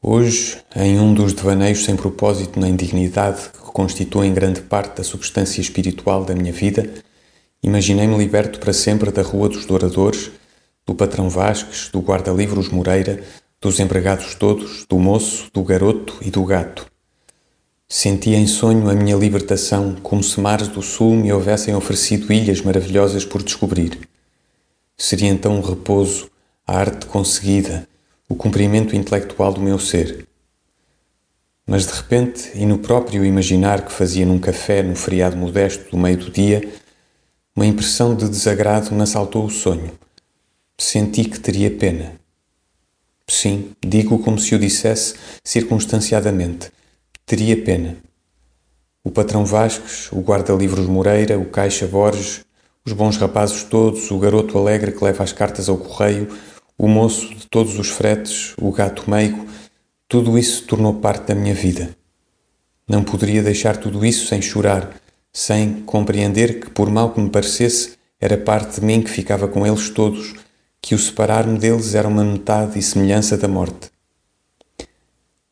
Hoje, 0.00 0.58
em 0.76 1.00
um 1.00 1.12
dos 1.12 1.32
devaneios 1.32 1.84
sem 1.84 1.96
propósito 1.96 2.60
nem 2.60 2.76
dignidade 2.76 3.48
que 3.48 3.72
constituem 3.72 4.32
grande 4.32 4.60
parte 4.60 4.98
da 4.98 5.02
substância 5.02 5.60
espiritual 5.60 6.24
da 6.24 6.36
minha 6.36 6.52
vida, 6.52 6.88
imaginei-me 7.60 8.16
liberto 8.16 8.60
para 8.60 8.72
sempre 8.72 9.10
da 9.10 9.22
Rua 9.22 9.48
dos 9.48 9.66
Douradores, 9.66 10.30
do 10.86 10.94
patrão 10.94 11.28
Vasques, 11.28 11.88
do 11.88 11.98
guarda-livros 11.98 12.68
Moreira, 12.68 13.24
dos 13.60 13.80
empregados 13.80 14.36
todos, 14.36 14.86
do 14.88 15.00
moço, 15.00 15.50
do 15.52 15.64
garoto 15.64 16.16
e 16.22 16.30
do 16.30 16.44
gato. 16.44 16.86
Sentia 17.88 18.36
em 18.36 18.46
sonho 18.46 18.88
a 18.88 18.94
minha 18.94 19.16
libertação, 19.16 19.96
como 20.00 20.22
se 20.22 20.40
mares 20.40 20.68
do 20.68 20.80
sul 20.80 21.16
me 21.16 21.32
houvessem 21.32 21.74
oferecido 21.74 22.32
ilhas 22.32 22.62
maravilhosas 22.62 23.24
por 23.24 23.42
descobrir. 23.42 23.98
Seria 24.96 25.28
então 25.28 25.58
um 25.58 25.60
repouso, 25.60 26.30
a 26.64 26.78
arte 26.78 27.06
conseguida, 27.06 27.87
o 28.28 28.34
cumprimento 28.34 28.94
intelectual 28.94 29.52
do 29.52 29.60
meu 29.60 29.78
ser. 29.78 30.26
Mas 31.66 31.86
de 31.86 31.92
repente, 31.92 32.50
e 32.54 32.66
no 32.66 32.78
próprio 32.78 33.24
imaginar 33.24 33.84
que 33.84 33.92
fazia 33.92 34.26
num 34.26 34.38
café 34.38 34.82
no 34.82 34.94
feriado 34.94 35.36
modesto 35.36 35.90
do 35.90 35.98
meio 35.98 36.16
do 36.16 36.30
dia, 36.30 36.66
uma 37.54 37.66
impressão 37.66 38.14
de 38.14 38.28
desagrado 38.28 38.94
me 38.94 39.02
assaltou 39.02 39.44
o 39.44 39.50
sonho. 39.50 39.92
Senti 40.78 41.24
que 41.24 41.40
teria 41.40 41.70
pena. 41.70 42.12
Sim, 43.26 43.72
digo 43.84 44.18
como 44.20 44.38
se 44.38 44.54
o 44.54 44.58
dissesse 44.58 45.14
circunstanciadamente. 45.44 46.70
Teria 47.26 47.62
pena. 47.62 47.96
O 49.04 49.10
patrão 49.10 49.44
Vasques, 49.44 50.10
o 50.12 50.20
guarda-livros 50.20 50.86
Moreira, 50.86 51.38
o 51.38 51.46
caixa 51.46 51.86
Borges, 51.86 52.44
os 52.84 52.92
bons 52.92 53.16
rapazes 53.16 53.64
todos, 53.64 54.10
o 54.10 54.18
garoto 54.18 54.56
alegre 54.56 54.92
que 54.92 55.04
leva 55.04 55.22
as 55.22 55.32
cartas 55.32 55.68
ao 55.68 55.76
correio, 55.76 56.28
o 56.78 56.86
moço 56.86 57.34
de 57.34 57.46
todos 57.48 57.76
os 57.76 57.88
fretes, 57.88 58.54
o 58.56 58.70
gato 58.70 59.10
meigo, 59.10 59.44
tudo 60.06 60.38
isso 60.38 60.62
tornou 60.64 60.94
parte 60.94 61.26
da 61.26 61.34
minha 61.34 61.52
vida. 61.52 61.90
Não 62.88 63.02
poderia 63.02 63.42
deixar 63.42 63.76
tudo 63.76 64.06
isso 64.06 64.28
sem 64.28 64.40
chorar, 64.40 64.94
sem 65.32 65.82
compreender 65.82 66.60
que, 66.60 66.70
por 66.70 66.88
mal 66.88 67.12
que 67.12 67.20
me 67.20 67.28
parecesse, 67.28 67.98
era 68.20 68.38
parte 68.38 68.80
de 68.80 68.86
mim 68.86 69.02
que 69.02 69.10
ficava 69.10 69.48
com 69.48 69.66
eles 69.66 69.90
todos, 69.90 70.34
que 70.80 70.94
o 70.94 70.98
separar-me 70.98 71.58
deles 71.58 71.94
era 71.94 72.06
uma 72.06 72.24
metade 72.24 72.78
e 72.78 72.82
semelhança 72.82 73.36
da 73.36 73.48
morte. 73.48 73.90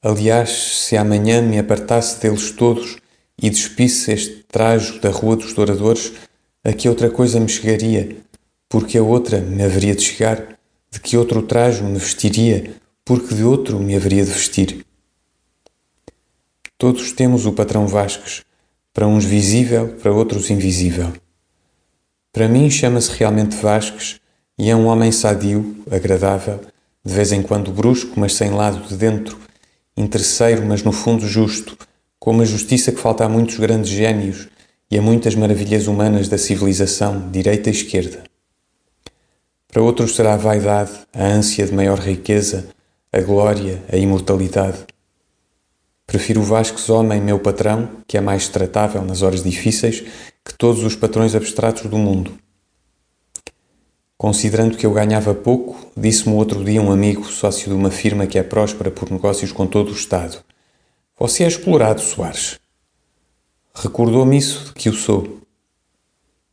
Aliás, 0.00 0.50
se 0.50 0.96
amanhã 0.96 1.42
me 1.42 1.58
apartasse 1.58 2.20
deles 2.20 2.52
todos 2.52 2.96
e 3.40 3.50
despisse 3.50 4.12
este 4.12 4.44
trajo 4.48 5.00
da 5.00 5.10
Rua 5.10 5.36
dos 5.36 5.52
Douradores, 5.52 6.12
a 6.64 6.72
que 6.72 6.88
outra 6.88 7.10
coisa 7.10 7.40
me 7.40 7.48
chegaria, 7.48 8.16
porque 8.68 8.96
a 8.96 9.02
outra 9.02 9.40
me 9.40 9.62
haveria 9.62 9.94
de 9.94 10.02
chegar, 10.02 10.57
de 10.90 11.00
que 11.00 11.16
outro 11.16 11.42
trajo 11.42 11.84
me 11.84 11.98
vestiria, 11.98 12.74
porque 13.04 13.34
de 13.34 13.44
outro 13.44 13.78
me 13.78 13.94
haveria 13.94 14.24
de 14.24 14.30
vestir. 14.30 14.84
Todos 16.76 17.12
temos 17.12 17.46
o 17.46 17.52
patrão 17.52 17.86
Vasques, 17.86 18.42
para 18.92 19.06
uns 19.06 19.24
visível, 19.24 19.88
para 20.00 20.12
outros 20.12 20.50
invisível. 20.50 21.12
Para 22.32 22.48
mim 22.48 22.70
chama-se 22.70 23.10
realmente 23.12 23.56
Vasques 23.56 24.20
e 24.58 24.70
é 24.70 24.76
um 24.76 24.86
homem 24.86 25.10
sadio, 25.10 25.76
agradável, 25.90 26.60
de 27.04 27.12
vez 27.12 27.32
em 27.32 27.42
quando 27.42 27.72
brusco, 27.72 28.18
mas 28.18 28.34
sem 28.34 28.50
lado 28.50 28.86
de 28.86 28.96
dentro, 28.96 29.38
interesseiro, 29.96 30.64
mas 30.66 30.82
no 30.82 30.92
fundo 30.92 31.26
justo, 31.26 31.76
com 32.18 32.30
uma 32.30 32.44
justiça 32.44 32.92
que 32.92 33.00
falta 33.00 33.24
a 33.24 33.28
muitos 33.28 33.56
grandes 33.56 33.90
gênios 33.90 34.48
e 34.90 34.98
a 34.98 35.02
muitas 35.02 35.34
maravilhas 35.34 35.86
humanas 35.86 36.28
da 36.28 36.38
civilização, 36.38 37.30
direita 37.30 37.70
e 37.70 37.72
esquerda. 37.72 38.27
Para 39.70 39.82
outros 39.82 40.16
será 40.16 40.32
a 40.32 40.38
vaidade, 40.38 40.92
a 41.12 41.24
ânsia 41.24 41.66
de 41.66 41.74
maior 41.74 41.98
riqueza, 41.98 42.70
a 43.12 43.20
glória, 43.20 43.82
a 43.92 43.96
imortalidade. 43.96 44.86
Prefiro 46.06 46.40
o 46.40 46.44
Vasques 46.44 46.88
homem, 46.88 47.20
meu 47.20 47.38
patrão, 47.38 47.90
que 48.06 48.16
é 48.16 48.20
mais 48.20 48.48
tratável 48.48 49.04
nas 49.04 49.20
horas 49.20 49.42
difíceis 49.42 50.02
que 50.42 50.54
todos 50.56 50.82
os 50.82 50.96
patrões 50.96 51.34
abstratos 51.34 51.84
do 51.84 51.98
mundo. 51.98 52.32
Considerando 54.16 54.74
que 54.74 54.86
eu 54.86 54.92
ganhava 54.92 55.34
pouco, 55.34 55.92
disse-me 55.94 56.34
outro 56.34 56.64
dia 56.64 56.80
um 56.80 56.90
amigo, 56.90 57.24
sócio 57.26 57.68
de 57.68 57.74
uma 57.74 57.90
firma 57.90 58.26
que 58.26 58.38
é 58.38 58.42
próspera 58.42 58.90
por 58.90 59.10
negócios 59.10 59.52
com 59.52 59.66
todo 59.66 59.90
o 59.90 59.94
Estado: 59.94 60.42
Você 61.18 61.44
é 61.44 61.46
explorado, 61.46 62.00
Soares. 62.00 62.58
Recordou-me 63.74 64.38
isso 64.38 64.64
de 64.64 64.72
que 64.72 64.88
o 64.88 64.94
sou. 64.94 65.38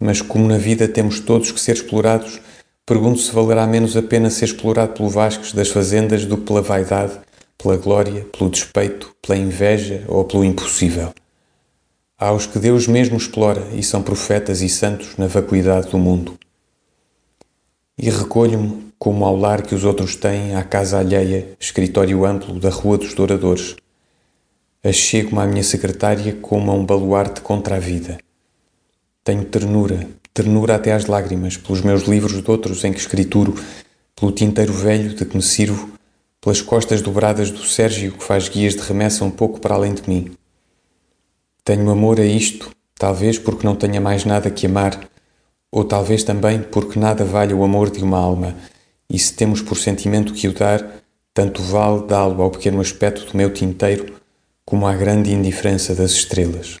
Mas 0.00 0.20
como 0.20 0.48
na 0.48 0.58
vida 0.58 0.88
temos 0.88 1.20
todos 1.20 1.52
que 1.52 1.60
ser 1.60 1.76
explorados, 1.76 2.40
Pergunto 2.86 3.18
se 3.18 3.32
valerá 3.32 3.66
menos 3.66 3.96
a 3.96 4.02
pena 4.02 4.28
ser 4.28 4.44
explorado 4.44 4.92
pelo 4.92 5.08
Vasques 5.08 5.54
das 5.54 5.70
fazendas 5.70 6.26
do 6.26 6.36
que 6.36 6.44
pela 6.44 6.60
vaidade, 6.60 7.18
pela 7.56 7.78
glória, 7.78 8.26
pelo 8.36 8.50
despeito, 8.50 9.16
pela 9.22 9.38
inveja 9.38 10.04
ou 10.06 10.22
pelo 10.24 10.44
impossível. 10.44 11.14
Há 12.18 12.30
os 12.32 12.46
que 12.46 12.58
Deus 12.58 12.86
mesmo 12.86 13.16
explora 13.16 13.66
e 13.72 13.82
são 13.82 14.02
profetas 14.02 14.60
e 14.60 14.68
santos 14.68 15.16
na 15.16 15.26
vacuidade 15.26 15.90
do 15.90 15.98
mundo. 15.98 16.38
E 17.96 18.10
recolho-me, 18.10 18.92
como 18.98 19.24
ao 19.24 19.34
lar 19.34 19.62
que 19.62 19.74
os 19.74 19.84
outros 19.84 20.14
têm, 20.14 20.54
à 20.54 20.62
casa 20.62 20.98
alheia, 20.98 21.56
escritório 21.58 22.26
amplo 22.26 22.60
da 22.60 22.68
Rua 22.68 22.98
dos 22.98 23.14
Douradores. 23.14 23.76
Achego-me 24.82 25.40
à 25.40 25.46
minha 25.46 25.62
secretária 25.62 26.34
como 26.34 26.70
a 26.70 26.74
um 26.74 26.84
baluarte 26.84 27.40
contra 27.40 27.76
a 27.76 27.80
vida. 27.80 28.18
Tenho 29.24 29.44
ternura, 29.46 30.06
ternura 30.34 30.74
até 30.74 30.92
às 30.92 31.06
lágrimas, 31.06 31.56
pelos 31.56 31.80
meus 31.80 32.02
livros 32.02 32.42
de 32.42 32.50
outros 32.50 32.82
em 32.82 32.92
que 32.92 32.98
escrituro, 32.98 33.54
pelo 34.16 34.32
tinteiro 34.32 34.72
velho 34.72 35.14
de 35.14 35.24
que 35.24 35.36
me 35.36 35.42
sirvo, 35.42 35.92
pelas 36.40 36.60
costas 36.60 37.00
dobradas 37.00 37.52
do 37.52 37.62
Sérgio 37.62 38.12
que 38.12 38.24
faz 38.24 38.48
guias 38.48 38.74
de 38.74 38.80
remessa 38.80 39.24
um 39.24 39.30
pouco 39.30 39.60
para 39.60 39.76
além 39.76 39.94
de 39.94 40.02
mim. 40.08 40.32
Tenho 41.64 41.88
amor 41.88 42.20
a 42.20 42.26
isto, 42.26 42.70
talvez 42.98 43.38
porque 43.38 43.64
não 43.64 43.76
tenha 43.76 44.00
mais 44.00 44.24
nada 44.24 44.50
que 44.50 44.66
amar, 44.66 45.08
ou 45.70 45.84
talvez 45.84 46.24
também 46.24 46.60
porque 46.60 46.98
nada 46.98 47.24
vale 47.24 47.54
o 47.54 47.62
amor 47.62 47.88
de 47.88 48.02
uma 48.02 48.18
alma, 48.18 48.56
e 49.08 49.18
se 49.18 49.32
temos 49.32 49.62
por 49.62 49.78
sentimento 49.78 50.34
que 50.34 50.48
o 50.48 50.52
dar, 50.52 51.02
tanto 51.32 51.62
vale 51.62 52.06
dá-lo 52.06 52.42
ao 52.42 52.50
pequeno 52.50 52.80
aspecto 52.80 53.24
do 53.24 53.36
meu 53.36 53.52
tinteiro 53.52 54.14
como 54.64 54.86
à 54.86 54.94
grande 54.94 55.32
indiferença 55.32 55.94
das 55.94 56.10
estrelas. 56.10 56.76